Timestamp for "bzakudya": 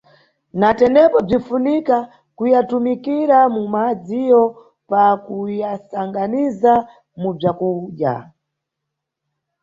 7.37-8.13